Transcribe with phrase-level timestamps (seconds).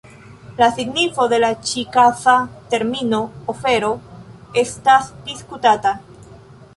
[0.59, 2.33] La signifo de la ĉi-kaza
[2.73, 3.19] termino
[3.53, 3.91] "ofero"
[4.63, 5.93] estas diskutata.